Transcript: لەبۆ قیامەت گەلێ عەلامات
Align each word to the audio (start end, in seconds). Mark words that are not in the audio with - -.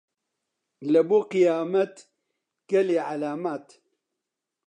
لەبۆ 0.91 1.19
قیامەت 1.33 1.95
گەلێ 2.69 2.99
عەلامات 3.09 3.67